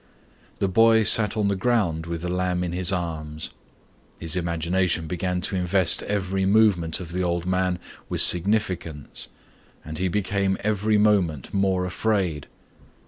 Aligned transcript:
The 0.57 0.67
boy 0.67 1.03
sat 1.03 1.37
on 1.37 1.47
the 1.47 1.55
ground 1.55 2.07
with 2.07 2.23
the 2.23 2.27
lamb 2.33 2.63
in 2.63 2.71
his 2.71 2.91
arms. 2.91 3.51
His 4.19 4.35
imagination 4.35 5.05
began 5.05 5.41
to 5.41 5.55
invest 5.55 6.01
every 6.01 6.43
movement 6.43 6.99
of 6.99 7.11
the 7.11 7.21
old 7.21 7.45
man 7.45 7.77
with 8.09 8.21
significance 8.21 9.27
and 9.85 9.99
he 9.99 10.07
became 10.07 10.57
every 10.63 10.97
moment 10.97 11.53
more 11.53 11.85
afraid. 11.85 12.47